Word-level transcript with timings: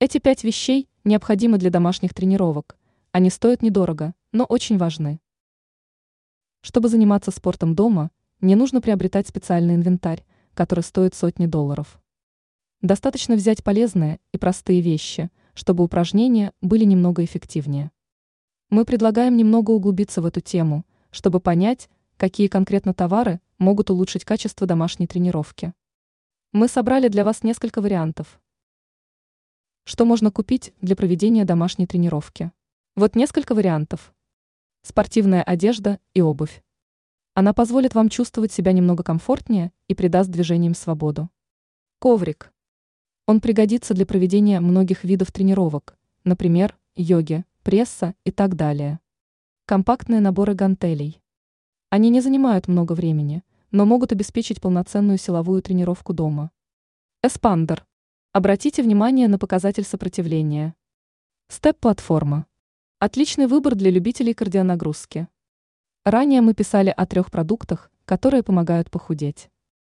Эти 0.00 0.18
пять 0.18 0.44
вещей 0.44 0.88
необходимы 1.02 1.58
для 1.58 1.70
домашних 1.70 2.14
тренировок. 2.14 2.78
Они 3.10 3.30
стоят 3.30 3.62
недорого, 3.62 4.14
но 4.30 4.44
очень 4.44 4.78
важны. 4.78 5.18
Чтобы 6.60 6.88
заниматься 6.88 7.32
спортом 7.32 7.74
дома, 7.74 8.12
не 8.40 8.54
нужно 8.54 8.80
приобретать 8.80 9.26
специальный 9.26 9.74
инвентарь, 9.74 10.24
который 10.54 10.84
стоит 10.84 11.16
сотни 11.16 11.46
долларов. 11.46 12.00
Достаточно 12.80 13.34
взять 13.34 13.64
полезные 13.64 14.20
и 14.30 14.38
простые 14.38 14.82
вещи, 14.82 15.32
чтобы 15.54 15.82
упражнения 15.82 16.52
были 16.60 16.84
немного 16.84 17.24
эффективнее. 17.24 17.90
Мы 18.70 18.84
предлагаем 18.84 19.36
немного 19.36 19.72
углубиться 19.72 20.22
в 20.22 20.26
эту 20.26 20.40
тему, 20.40 20.86
чтобы 21.10 21.40
понять, 21.40 21.90
какие 22.16 22.46
конкретно 22.46 22.94
товары 22.94 23.40
могут 23.58 23.90
улучшить 23.90 24.24
качество 24.24 24.64
домашней 24.64 25.08
тренировки. 25.08 25.72
Мы 26.52 26.68
собрали 26.68 27.08
для 27.08 27.24
вас 27.24 27.42
несколько 27.42 27.80
вариантов. 27.80 28.40
Что 29.88 30.04
можно 30.04 30.30
купить 30.30 30.74
для 30.82 30.94
проведения 30.94 31.46
домашней 31.46 31.86
тренировки? 31.86 32.52
Вот 32.94 33.16
несколько 33.16 33.54
вариантов. 33.54 34.12
Спортивная 34.82 35.42
одежда 35.42 35.98
и 36.12 36.20
обувь. 36.20 36.62
Она 37.32 37.54
позволит 37.54 37.94
вам 37.94 38.10
чувствовать 38.10 38.52
себя 38.52 38.72
немного 38.72 39.02
комфортнее 39.02 39.72
и 39.86 39.94
придаст 39.94 40.28
движениям 40.28 40.74
свободу. 40.74 41.30
Коврик. 42.00 42.52
Он 43.24 43.40
пригодится 43.40 43.94
для 43.94 44.04
проведения 44.04 44.60
многих 44.60 45.04
видов 45.04 45.32
тренировок, 45.32 45.96
например, 46.22 46.76
йоги, 46.94 47.46
пресса 47.62 48.14
и 48.24 48.30
так 48.30 48.56
далее. 48.56 49.00
Компактные 49.64 50.20
наборы 50.20 50.52
гантелей. 50.52 51.22
Они 51.88 52.10
не 52.10 52.20
занимают 52.20 52.68
много 52.68 52.92
времени, 52.92 53.42
но 53.70 53.86
могут 53.86 54.12
обеспечить 54.12 54.60
полноценную 54.60 55.16
силовую 55.16 55.62
тренировку 55.62 56.12
дома. 56.12 56.50
Эспандер. 57.22 57.87
Обратите 58.34 58.82
внимание 58.82 59.26
на 59.26 59.38
показатель 59.38 59.84
сопротивления. 59.84 60.74
Степ-платформа. 61.48 62.44
Отличный 62.98 63.46
выбор 63.46 63.74
для 63.74 63.90
любителей 63.90 64.34
кардионагрузки. 64.34 65.28
Ранее 66.04 66.42
мы 66.42 66.52
писали 66.52 66.92
о 66.94 67.06
трех 67.06 67.30
продуктах, 67.30 67.90
которые 68.04 68.42
помогают 68.42 68.90
похудеть. 68.90 69.48